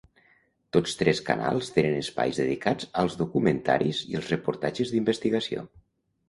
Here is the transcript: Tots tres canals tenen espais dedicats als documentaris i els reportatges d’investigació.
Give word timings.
Tots 0.75 0.95
tres 1.01 1.19
canals 1.27 1.69
tenen 1.75 1.97
espais 1.97 2.39
dedicats 2.43 2.87
als 3.03 3.19
documentaris 3.19 4.01
i 4.15 4.19
els 4.23 4.33
reportatges 4.35 4.95
d’investigació. 4.97 5.69